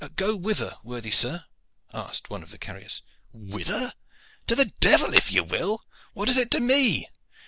"Go 0.15 0.35
whither, 0.35 0.77
worthy 0.83 1.11
sir?" 1.11 1.45
asked 1.93 2.27
one 2.31 2.41
of 2.41 2.49
the 2.49 2.57
carriers. 2.57 3.03
"Whither? 3.33 3.93
To 4.47 4.55
the 4.55 4.73
devil 4.79 5.13
if 5.13 5.31
ye 5.31 5.41
will. 5.41 5.83
What 6.13 6.27
is 6.27 6.37
it 6.39 6.49
to 6.53 6.59
me? 6.59 7.07